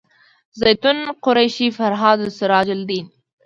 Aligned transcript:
زیتونه 0.59 1.03
قریشي 1.25 1.67
فرهاد 1.77 2.19
سراج 2.37 2.67
الدین 2.77 3.05